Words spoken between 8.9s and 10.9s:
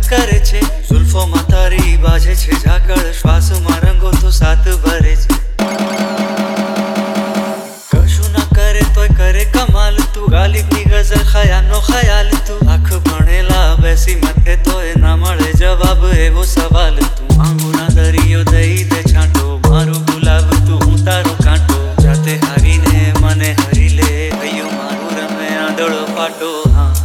તોય કરે કમાલ તું. ગાલિબની